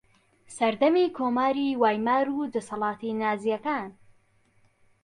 سەردەمی 0.57 1.13
کۆماری 1.17 1.77
وایمار 1.81 2.25
و 2.31 2.39
دەسەڵاتی 2.53 3.17
نازییەکان 3.21 3.89